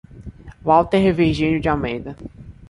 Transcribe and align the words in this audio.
Walter 0.63 1.13
Virginio 1.13 1.59
de 1.61 1.69
Almeida 1.69 2.17